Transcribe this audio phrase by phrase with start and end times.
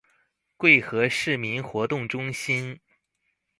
[0.57, 2.79] 貴和市民活動中心